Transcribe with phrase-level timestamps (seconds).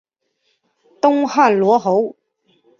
[0.99, 2.15] 东汉罗侯。